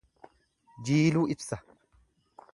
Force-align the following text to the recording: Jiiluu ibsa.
Jiiluu 0.87 1.27
ibsa. 1.35 1.57